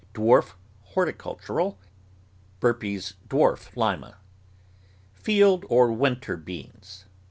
[0.15, 0.53] Dwarf
[0.95, 1.77] Horticultural.
[2.59, 4.07] Burpee's Dwarf Lima.
[4.07, 4.15] Small
[5.13, 5.21] Pea.
[5.21, 7.05] Field or winter beans.